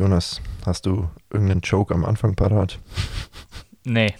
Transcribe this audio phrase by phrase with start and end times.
[0.00, 2.78] Jonas, hast du irgendeinen Joke am Anfang parat?
[3.84, 4.14] Nee.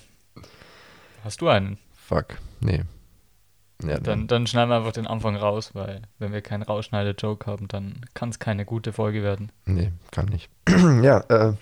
[1.25, 1.79] Hast du einen?
[1.95, 2.83] Fuck, nee.
[3.83, 7.67] Ja, dann, dann schneiden wir einfach den Anfang raus, weil wenn wir keinen Rausschneider-Joke haben,
[7.67, 9.53] dann kann es keine gute Folge werden.
[9.65, 10.51] Nee, kann nicht.
[10.69, 11.55] ja, äh,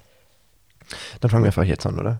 [1.20, 2.18] dann fangen wir einfach jetzt an, oder?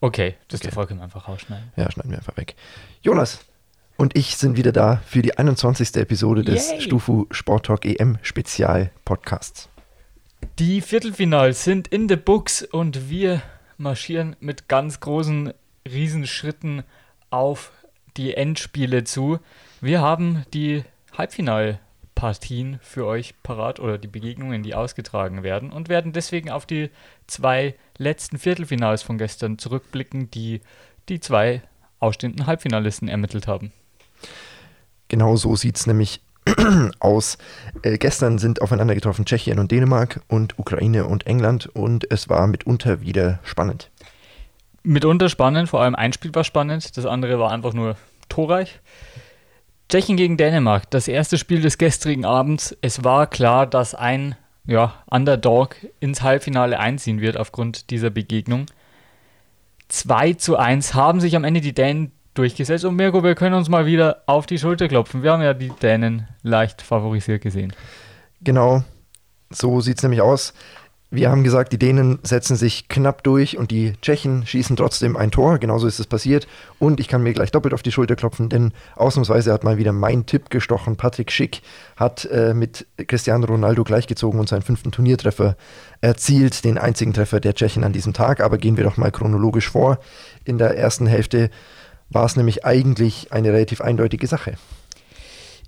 [0.00, 0.72] Okay, das okay.
[0.72, 1.72] Folge einfach rausschneiden.
[1.76, 2.56] Ja, schneiden wir einfach weg.
[3.00, 3.44] Jonas
[3.96, 5.94] und ich sind wieder da für die 21.
[5.94, 6.80] Episode des Yay.
[6.80, 9.68] Stufu Sport Talk EM Spezial Podcasts.
[10.58, 13.42] Die Viertelfinals sind in the books und wir
[13.76, 15.52] marschieren mit ganz großen
[15.86, 16.82] Riesenschritten
[17.30, 17.72] auf
[18.16, 19.38] die Endspiele zu.
[19.80, 20.84] Wir haben die
[21.16, 26.90] Halbfinalpartien für euch parat oder die Begegnungen, die ausgetragen werden und werden deswegen auf die
[27.26, 30.60] zwei letzten Viertelfinals von gestern zurückblicken, die
[31.08, 31.62] die zwei
[32.00, 33.72] ausstehenden Halbfinalisten ermittelt haben.
[35.08, 36.20] Genau so sieht es nämlich
[37.00, 37.38] aus.
[37.82, 42.46] Äh, gestern sind aufeinander getroffen Tschechien und Dänemark und Ukraine und England und es war
[42.46, 43.90] mitunter wieder spannend.
[44.82, 47.96] Mitunter spannend, vor allem ein Spiel war spannend, das andere war einfach nur
[48.28, 48.80] torreich.
[49.88, 52.76] Tschechien gegen Dänemark, das erste Spiel des gestrigen Abends.
[52.82, 54.36] Es war klar, dass ein
[54.66, 58.66] ja, Underdog ins Halbfinale einziehen wird aufgrund dieser Begegnung.
[59.88, 62.84] 2 zu 1 haben sich am Ende die Dänen durchgesetzt.
[62.84, 65.22] Und Mirko, wir können uns mal wieder auf die Schulter klopfen.
[65.22, 67.72] Wir haben ja die Dänen leicht favorisiert gesehen.
[68.40, 68.84] Genau,
[69.50, 70.54] so sieht es nämlich aus.
[71.10, 75.30] Wir haben gesagt, die Dänen setzen sich knapp durch und die Tschechen schießen trotzdem ein
[75.30, 75.56] Tor.
[75.56, 76.46] Genauso ist es passiert.
[76.78, 79.92] Und ich kann mir gleich doppelt auf die Schulter klopfen, denn ausnahmsweise hat mal wieder
[79.92, 80.96] mein Tipp gestochen.
[80.96, 81.62] Patrick Schick
[81.96, 85.56] hat äh, mit Cristiano Ronaldo gleichgezogen und seinen fünften Turniertreffer
[86.02, 86.62] erzielt.
[86.66, 88.42] Den einzigen Treffer der Tschechen an diesem Tag.
[88.42, 90.00] Aber gehen wir doch mal chronologisch vor.
[90.44, 91.48] In der ersten Hälfte
[92.10, 94.54] war es nämlich eigentlich eine relativ eindeutige Sache.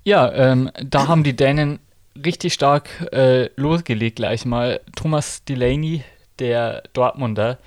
[0.03, 1.79] Ja, ähm, da haben die Dänen
[2.15, 4.81] richtig stark äh, losgelegt gleich mal.
[4.95, 6.03] Thomas Delaney,
[6.39, 7.59] der Dortmunder,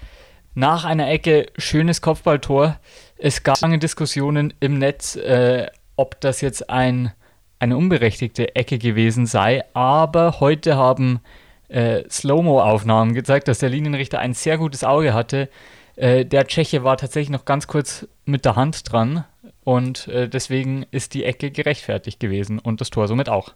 [0.55, 2.79] nach einer Ecke schönes Kopfballtor.
[3.17, 7.13] Es gab lange Diskussionen im Netz, äh, ob das jetzt ein,
[7.59, 11.21] eine unberechtigte Ecke gewesen sei, aber heute haben
[11.69, 15.49] äh, Slow-Mo-Aufnahmen gezeigt, dass der Linienrichter ein sehr gutes Auge hatte.
[15.97, 19.25] Äh, der Tscheche war tatsächlich noch ganz kurz mit der Hand dran
[19.63, 23.55] und äh, deswegen ist die Ecke gerechtfertigt gewesen und das Tor somit auch.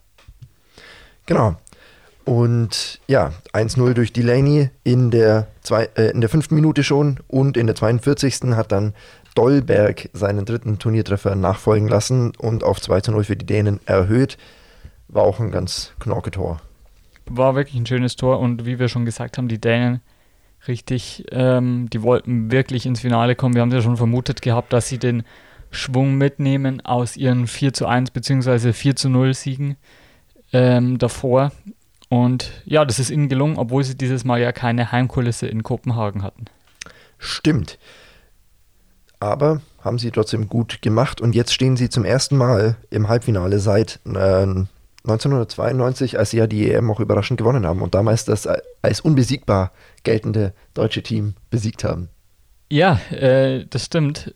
[1.26, 1.56] Genau.
[2.24, 7.56] Und ja, 1-0 durch Delaney in der, zwei, äh, in der fünften Minute schon und
[7.56, 8.54] in der 42.
[8.54, 8.94] hat dann
[9.34, 14.36] Dolberg seinen dritten Turniertreffer nachfolgen lassen und auf 2-0 für die Dänen erhöht.
[15.08, 16.60] War auch ein ganz knorke Tor.
[17.26, 20.00] War wirklich ein schönes Tor und wie wir schon gesagt haben, die Dänen
[20.66, 23.54] richtig, ähm, die wollten wirklich ins Finale kommen.
[23.54, 25.22] Wir haben ja schon vermutet gehabt, dass sie den
[25.70, 28.72] Schwung mitnehmen aus ihren 4 zu 1 bzw.
[28.72, 29.76] 4 zu 0 Siegen
[30.52, 31.52] ähm, davor.
[32.08, 36.22] Und ja, das ist ihnen gelungen, obwohl sie dieses Mal ja keine Heimkulisse in Kopenhagen
[36.22, 36.46] hatten.
[37.18, 37.78] Stimmt.
[39.20, 43.58] Aber haben sie trotzdem gut gemacht und jetzt stehen sie zum ersten Mal im Halbfinale
[43.58, 44.46] seit äh,
[45.08, 48.48] 1992, als sie ja die EM auch überraschend gewonnen haben und damals das
[48.82, 52.08] als unbesiegbar geltende deutsche Team besiegt haben.
[52.70, 54.34] Ja, äh, das stimmt.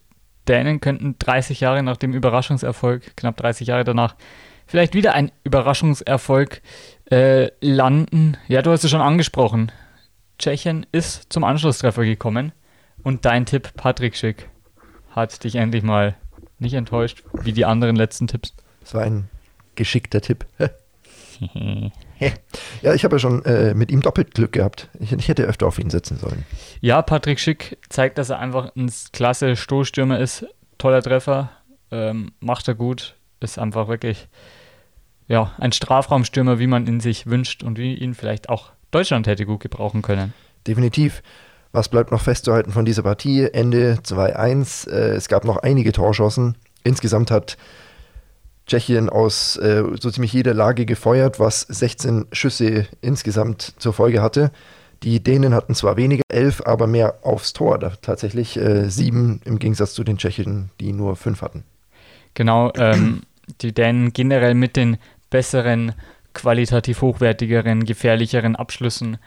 [0.49, 4.17] Dänen könnten 30 Jahre nach dem Überraschungserfolg, knapp 30 Jahre danach,
[4.67, 6.63] vielleicht wieder ein Überraschungserfolg
[7.11, 8.37] äh, landen.
[8.49, 9.71] Ja, du hast es schon angesprochen.
[10.39, 12.53] Tschechien ist zum Anschlusstreffer gekommen
[13.03, 14.49] und dein Tipp, Patrick Schick,
[15.11, 16.17] hat dich endlich mal
[16.59, 18.55] nicht enttäuscht, wie die anderen letzten Tipps.
[18.83, 19.29] Es war ein
[19.75, 20.47] geschickter Tipp.
[22.83, 24.89] ja, ich habe ja schon äh, mit ihm doppelt Glück gehabt.
[25.01, 26.45] Ich, ich, hätte öfter auf ihn setzen sollen.
[26.81, 30.47] Ja, Patrick Schick zeigt, dass er einfach ein klasse Stoßstürmer ist.
[30.79, 31.51] Toller Treffer,
[31.91, 34.29] ähm, macht er gut, ist einfach wirklich
[35.29, 39.47] ja, ein Strafraumstürmer, wie man ihn sich wünscht und wie ihn vielleicht auch Deutschland hätte
[39.47, 40.35] gut gebrauchen können.
[40.67, 41.23] Definitiv.
[41.73, 43.49] Was bleibt noch festzuhalten von dieser Partie?
[43.51, 44.91] Ende 2-1.
[44.91, 46.57] Äh, es gab noch einige Torschossen.
[46.85, 47.57] Insgesamt hat
[48.67, 54.51] Tschechien aus äh, so ziemlich jeder Lage gefeuert, was 16 Schüsse insgesamt zur Folge hatte.
[55.03, 57.79] Die Dänen hatten zwar weniger, elf, aber mehr aufs Tor.
[57.79, 61.65] Da tatsächlich äh, sieben im Gegensatz zu den Tschechen, die nur fünf hatten.
[62.35, 63.23] Genau, ähm,
[63.61, 64.99] die Dänen generell mit den
[65.29, 65.93] besseren,
[66.35, 69.19] qualitativ hochwertigeren, gefährlicheren Abschlüssen.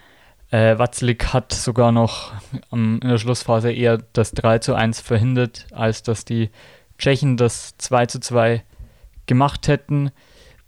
[0.50, 2.32] Äh, Watzlik hat sogar noch
[2.72, 6.50] ähm, in der Schlussphase eher das 3 zu 1 verhindert, als dass die
[6.98, 8.62] Tschechen das 2 zu 2
[9.26, 10.10] gemacht hätten.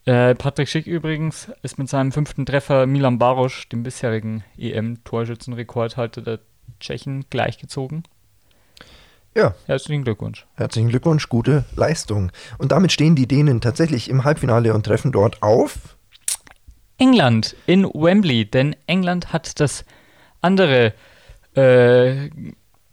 [0.05, 6.40] Äh, Patrick Schick übrigens ist mit seinem fünften Treffer Milan Barosch, dem bisherigen EM-Torschützenrekordhalter der
[6.81, 8.05] Tschechen, gleichgezogen.
[9.34, 9.55] Ja.
[9.66, 10.46] Herzlichen Glückwunsch.
[10.55, 12.32] Herzlichen Glückwunsch, gute Leistung.
[12.58, 15.96] Und damit stehen die Dänen tatsächlich im Halbfinale und treffen dort auf
[16.99, 19.84] England in Wembley, denn England hat das
[20.40, 20.93] andere
[21.54, 22.31] äh,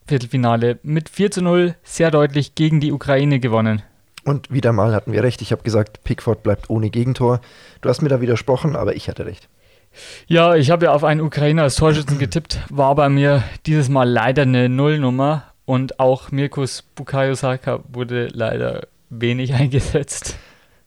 [0.07, 3.81] Viertelfinale mit 4 zu 0 sehr deutlich gegen die Ukraine gewonnen.
[4.25, 5.41] Und wieder mal hatten wir recht.
[5.41, 7.39] Ich habe gesagt, Pickford bleibt ohne Gegentor.
[7.81, 9.47] Du hast mir da widersprochen, aber ich hatte recht.
[10.27, 14.09] Ja, ich habe ja auf einen Ukrainer als Torschützen getippt, war bei mir dieses Mal
[14.09, 20.35] leider eine Nullnummer und auch Mirkus Bukayo Saka wurde leider wenig eingesetzt.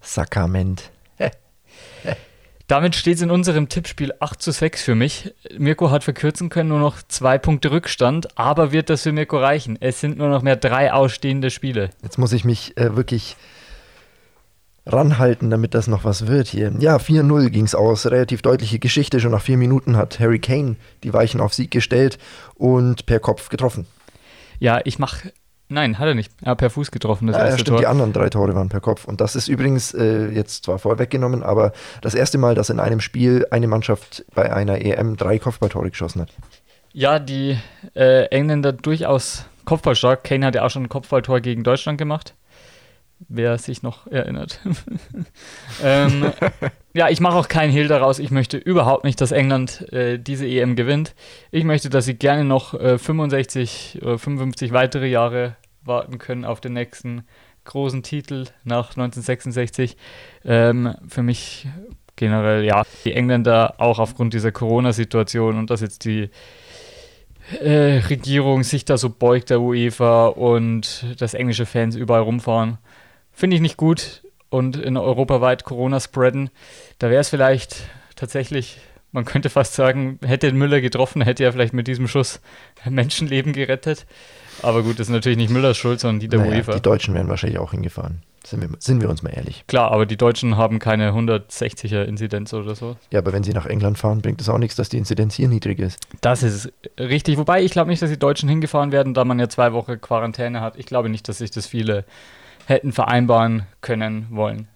[0.00, 0.90] Sakrament.
[2.68, 5.34] Damit steht es in unserem Tippspiel 8 zu 6 für mich.
[5.56, 9.78] Mirko hat verkürzen können, nur noch zwei Punkte Rückstand, aber wird das für Mirko reichen?
[9.80, 11.88] Es sind nur noch mehr drei ausstehende Spiele.
[12.02, 13.36] Jetzt muss ich mich äh, wirklich
[14.84, 16.70] ranhalten, damit das noch was wird hier.
[16.78, 18.04] Ja, 4-0 ging es aus.
[18.04, 19.18] Relativ deutliche Geschichte.
[19.18, 22.18] Schon nach vier Minuten hat Harry Kane die Weichen auf Sieg gestellt
[22.54, 23.86] und per Kopf getroffen.
[24.58, 25.32] Ja, ich mache.
[25.70, 26.32] Nein, hat er nicht.
[26.42, 27.80] Er hat per Fuß getroffen, das Ja, ja, erste stimmt, Tor.
[27.80, 29.04] die anderen drei Tore waren per Kopf.
[29.04, 33.00] Und das ist übrigens äh, jetzt zwar vorweggenommen, aber das erste Mal, dass in einem
[33.00, 36.30] Spiel eine Mannschaft bei einer EM drei Kopfballtore geschossen hat.
[36.92, 37.58] Ja, die
[37.94, 40.24] äh, Engländer durchaus kopfballstark.
[40.24, 42.34] Kane hat ja auch schon ein Kopfballtor gegen Deutschland gemacht.
[43.28, 44.60] Wer sich noch erinnert.
[45.82, 46.32] ähm,
[46.94, 48.20] ja, ich mache auch keinen Hehl daraus.
[48.20, 51.14] Ich möchte überhaupt nicht, dass England äh, diese EM gewinnt.
[51.50, 56.60] Ich möchte, dass sie gerne noch äh, 65 oder 55 weitere Jahre warten können auf
[56.60, 57.24] den nächsten
[57.64, 59.96] großen Titel nach 1966.
[60.44, 61.66] Ähm, für mich
[62.16, 66.30] generell, ja, die Engländer auch aufgrund dieser Corona-Situation und dass jetzt die
[67.60, 72.78] äh, Regierung sich da so beugt, der UEFA, und dass englische Fans überall rumfahren.
[73.38, 76.50] Finde ich nicht gut und in europaweit Corona spreaden.
[76.98, 77.84] Da wäre es vielleicht
[78.16, 78.78] tatsächlich,
[79.12, 82.40] man könnte fast sagen, hätte Müller getroffen, hätte er vielleicht mit diesem Schuss
[82.90, 84.06] Menschenleben gerettet.
[84.60, 86.72] Aber gut, das ist natürlich nicht Müllers Schuld, sondern die der Naja, UEFA.
[86.74, 88.24] die Deutschen wären wahrscheinlich auch hingefahren.
[88.44, 89.62] Sind wir, sind wir uns mal ehrlich.
[89.68, 92.96] Klar, aber die Deutschen haben keine 160er Inzidenz oder so.
[93.12, 95.46] Ja, aber wenn sie nach England fahren, bringt es auch nichts, dass die Inzidenz hier
[95.46, 96.00] niedrig ist.
[96.22, 97.38] Das ist richtig.
[97.38, 100.60] Wobei ich glaube nicht, dass die Deutschen hingefahren werden, da man ja zwei Wochen Quarantäne
[100.60, 100.76] hat.
[100.76, 102.04] Ich glaube nicht, dass sich das viele
[102.68, 104.68] hätten vereinbaren können wollen.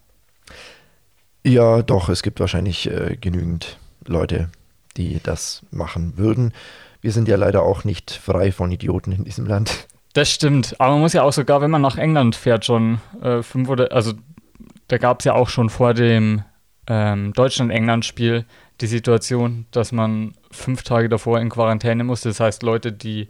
[1.43, 4.49] Ja, doch, es gibt wahrscheinlich äh, genügend Leute,
[4.97, 6.53] die das machen würden.
[7.01, 9.87] Wir sind ja leider auch nicht frei von Idioten in diesem Land.
[10.13, 10.79] Das stimmt.
[10.79, 13.91] Aber man muss ja auch sogar, wenn man nach England fährt, schon äh, fünf oder
[13.91, 14.13] also
[14.87, 16.43] da gab es ja auch schon vor dem
[16.87, 18.45] ähm, Deutschland-England-Spiel
[18.81, 22.29] die Situation, dass man fünf Tage davor in Quarantäne musste.
[22.29, 23.27] Das heißt, Leute, die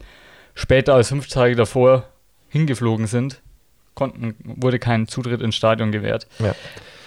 [0.55, 2.05] später als fünf Tage davor
[2.49, 3.41] hingeflogen sind,
[3.95, 6.27] konnten, wurde kein Zutritt ins Stadion gewährt.
[6.39, 6.55] Ja.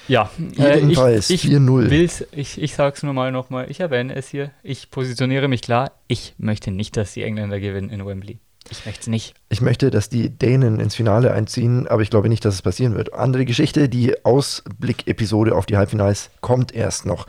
[0.09, 1.91] Ja, Jedenfalls äh, ich, ich 4-0.
[1.91, 5.91] will's, ich, ich sag's nur mal nochmal, ich erwähne es hier, ich positioniere mich klar,
[6.07, 8.39] ich möchte nicht, dass die Engländer gewinnen in Wembley.
[8.71, 9.35] Ich möchte es nicht.
[9.49, 12.97] Ich möchte, dass die Dänen ins Finale einziehen, aber ich glaube nicht, dass es passieren
[12.97, 13.15] wird.
[13.15, 17.27] Andere Geschichte, die Ausblick-Episode auf die Halbfinals kommt erst noch.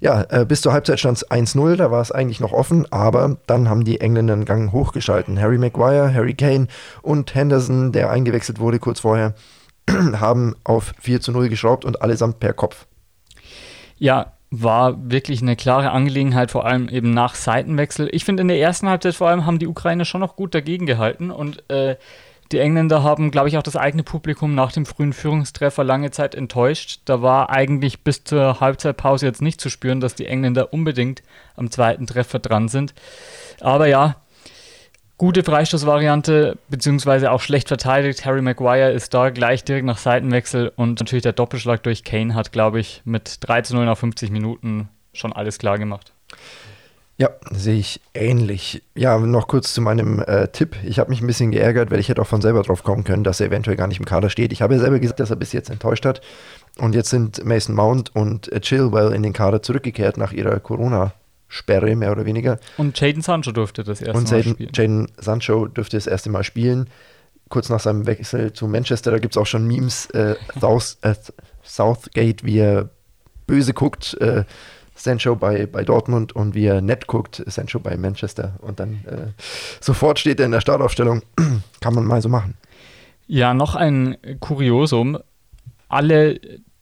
[0.00, 3.36] Ja, äh, bis zur Halbzeit stand es 1-0, da war es eigentlich noch offen, aber
[3.46, 5.38] dann haben die Engländer einen Gang hochgeschalten.
[5.38, 6.68] Harry Maguire, Harry Kane
[7.02, 9.34] und Henderson, der eingewechselt wurde kurz vorher,
[9.90, 12.86] haben auf 4 zu 0 geschraubt und allesamt per Kopf.
[13.98, 18.08] Ja, war wirklich eine klare Angelegenheit, vor allem eben nach Seitenwechsel.
[18.12, 20.86] Ich finde, in der ersten Halbzeit vor allem haben die Ukrainer schon noch gut dagegen
[20.86, 21.96] gehalten und äh,
[22.50, 26.34] die Engländer haben, glaube ich, auch das eigene Publikum nach dem frühen Führungstreffer lange Zeit
[26.34, 27.00] enttäuscht.
[27.04, 31.22] Da war eigentlich bis zur Halbzeitpause jetzt nicht zu spüren, dass die Engländer unbedingt
[31.56, 32.94] am zweiten Treffer dran sind.
[33.60, 34.16] Aber ja,
[35.18, 38.24] gute Freistoßvariante, beziehungsweise auch schlecht verteidigt.
[38.24, 42.52] Harry Maguire ist da gleich direkt nach Seitenwechsel und natürlich der Doppelschlag durch Kane hat,
[42.52, 46.12] glaube ich, mit 3 zu 0 nach 50 Minuten schon alles klar gemacht.
[47.20, 48.84] Ja, sehe ich ähnlich.
[48.94, 50.76] Ja, noch kurz zu meinem äh, Tipp.
[50.84, 53.24] Ich habe mich ein bisschen geärgert, weil ich hätte auch von selber drauf kommen können,
[53.24, 54.52] dass er eventuell gar nicht im Kader steht.
[54.52, 56.20] Ich habe ja selber gesagt, dass er bis jetzt enttäuscht hat.
[56.78, 60.60] Und jetzt sind Mason Mount und äh, Chilwell in den Kader zurückgekehrt nach ihrer
[61.48, 62.58] Corona-Sperre, mehr oder weniger.
[62.76, 64.70] Und Jaden Sancho durfte das erste Und Mal Jaden, spielen.
[64.74, 66.88] Jaden Sancho dürfte das erste Mal spielen.
[67.48, 70.06] Kurz nach seinem Wechsel zu Manchester, da gibt es auch schon Memes.
[70.10, 71.14] Äh, South, äh,
[71.64, 72.90] Southgate, wie er
[73.46, 74.44] böse guckt, äh,
[74.94, 78.54] Sancho bei, bei Dortmund und wie er nett guckt, Sancho bei Manchester.
[78.60, 79.42] Und dann äh,
[79.80, 81.22] sofort steht er in der Startaufstellung.
[81.80, 82.54] Kann man mal so machen.
[83.26, 85.18] Ja, noch ein Kuriosum.
[85.88, 86.40] Alle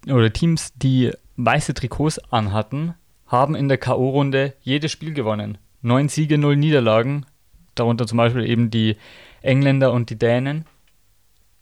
[0.09, 2.95] oder Teams, die weiße Trikots anhatten,
[3.27, 5.59] haben in der K.O.-Runde jedes Spiel gewonnen.
[5.83, 7.27] Neun Siege, null Niederlagen.
[7.75, 8.97] Darunter zum Beispiel eben die
[9.43, 10.65] Engländer und die Dänen.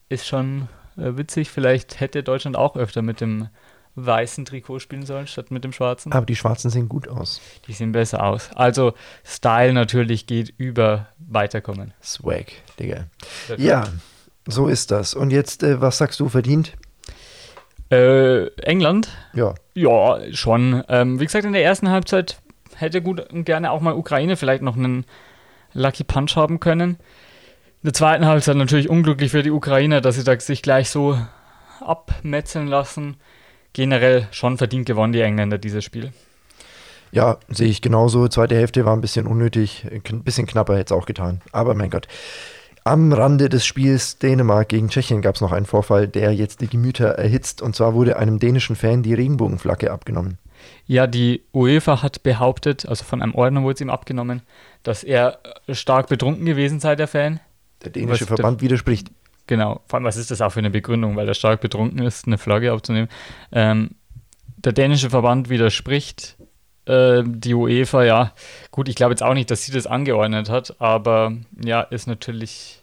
[0.08, 1.50] Ist schon äh, witzig.
[1.50, 3.48] Vielleicht hätte Deutschland auch öfter mit dem
[3.96, 6.12] weißen Trikot spielen sollen, statt mit dem schwarzen.
[6.12, 7.40] Aber die Schwarzen sehen gut aus.
[7.66, 8.50] Die sehen besser aus.
[8.54, 8.94] Also
[9.24, 11.94] Style natürlich geht über Weiterkommen.
[12.02, 12.46] Swag,
[12.78, 13.06] Digga.
[13.56, 13.84] Ja,
[14.46, 15.14] so ist das.
[15.14, 16.74] Und jetzt, äh, was sagst du, verdient?
[17.90, 19.08] Äh, England?
[19.34, 20.82] Ja, Ja, schon.
[20.88, 22.38] Ähm, wie gesagt, in der ersten Halbzeit
[22.76, 25.04] hätte gut und gerne auch mal Ukraine vielleicht noch einen
[25.72, 26.90] Lucky Punch haben können.
[26.90, 31.18] In der zweiten Halbzeit natürlich unglücklich für die Ukrainer, dass sie da sich gleich so
[31.80, 33.16] abmetzeln lassen.
[33.72, 36.12] Generell schon verdient gewonnen, die Engländer, dieses Spiel.
[37.12, 38.26] Ja, sehe ich genauso.
[38.28, 41.42] Zweite Hälfte war ein bisschen unnötig, ein bisschen knapper hätte es auch getan.
[41.52, 42.08] Aber mein Gott.
[42.86, 46.68] Am Rande des Spiels Dänemark gegen Tschechien gab es noch einen Vorfall, der jetzt die
[46.68, 47.62] Gemüter erhitzt.
[47.62, 50.36] Und zwar wurde einem dänischen Fan die Regenbogenflagge abgenommen.
[50.86, 54.42] Ja, die UEFA hat behauptet, also von einem Ordner wurde es ihm abgenommen,
[54.82, 55.38] dass er
[55.70, 57.40] stark betrunken gewesen sei, der Fan.
[57.82, 59.10] Der dänische was Verband der, widerspricht.
[59.46, 62.26] Genau, vor allem, was ist das auch für eine Begründung, weil er stark betrunken ist,
[62.26, 63.08] eine Flagge abzunehmen.
[63.50, 63.92] Ähm,
[64.58, 66.36] der dänische Verband widerspricht
[66.86, 68.32] äh, die UEFA, ja,
[68.70, 72.80] gut, ich glaube jetzt auch nicht, dass sie das angeordnet hat, aber ja, ist natürlich.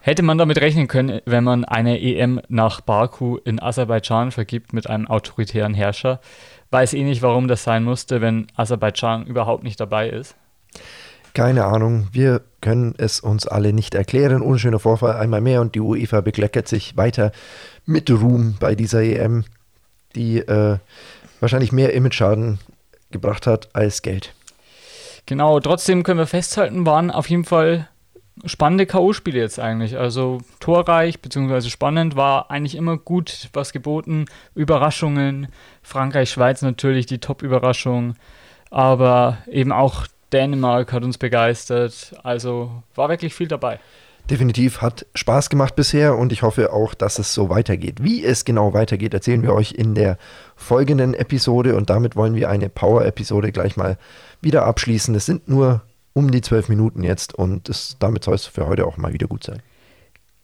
[0.00, 4.88] Hätte man damit rechnen können, wenn man eine EM nach Baku in Aserbaidschan vergibt mit
[4.88, 6.20] einem autoritären Herrscher?
[6.70, 10.36] Weiß eh nicht, warum das sein musste, wenn Aserbaidschan überhaupt nicht dabei ist.
[11.34, 14.42] Keine Ahnung, wir können es uns alle nicht erklären.
[14.42, 17.32] Unschöner Vorfall einmal mehr und die UEFA bekleckert sich weiter
[17.84, 19.44] mit Ruhm bei dieser EM,
[20.14, 20.78] die äh,
[21.40, 22.58] wahrscheinlich mehr Image-Schaden
[23.16, 24.34] gebracht hat als Geld.
[25.26, 27.88] Genau, trotzdem können wir festhalten, waren auf jeden Fall
[28.44, 29.96] spannende K.O.-Spiele jetzt eigentlich.
[29.96, 31.68] Also torreich bzw.
[31.68, 34.26] spannend war eigentlich immer gut was geboten.
[34.54, 35.48] Überraschungen,
[35.82, 38.14] Frankreich, Schweiz natürlich die Top-Überraschung,
[38.70, 42.14] aber eben auch Dänemark hat uns begeistert.
[42.22, 43.80] Also war wirklich viel dabei
[44.30, 48.02] definitiv hat Spaß gemacht bisher und ich hoffe auch, dass es so weitergeht.
[48.02, 50.18] Wie es genau weitergeht, erzählen wir euch in der
[50.56, 53.98] folgenden Episode und damit wollen wir eine Power-Episode gleich mal
[54.40, 55.14] wieder abschließen.
[55.14, 58.86] Es sind nur um die zwölf Minuten jetzt und das, damit soll es für heute
[58.86, 59.62] auch mal wieder gut sein.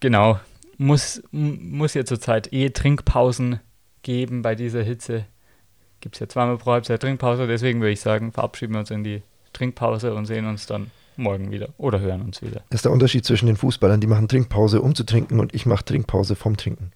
[0.00, 0.38] Genau.
[0.78, 3.60] Muss, muss ja zurzeit eh Trinkpausen
[4.02, 5.26] geben bei dieser Hitze.
[6.00, 9.04] Gibt es ja zweimal pro Halbzeit Trinkpause, deswegen würde ich sagen, verabschieden wir uns in
[9.04, 9.22] die
[9.52, 12.62] Trinkpause und sehen uns dann morgen wieder oder hören uns wieder.
[12.70, 15.66] Das ist der Unterschied zwischen den Fußballern, die machen Trinkpause, um zu trinken und ich
[15.66, 16.90] mache Trinkpause vom Trinken.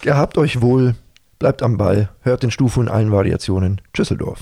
[0.00, 0.94] Gehabt euch wohl,
[1.38, 3.80] bleibt am Ball, hört den Stufu in allen Variationen.
[3.94, 4.34] Tschüsseldorf.